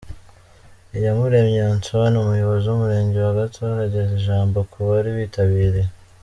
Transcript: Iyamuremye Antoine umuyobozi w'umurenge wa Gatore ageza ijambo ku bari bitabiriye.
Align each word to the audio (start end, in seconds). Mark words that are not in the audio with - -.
Iyamuremye 0.97 1.59
Antoine 1.73 2.15
umuyobozi 2.23 2.65
w'umurenge 2.67 3.17
wa 3.25 3.37
Gatore 3.39 3.73
ageza 3.87 4.13
ijambo 4.19 4.57
ku 4.71 4.77
bari 4.87 5.09
bitabiriye. 5.17 5.89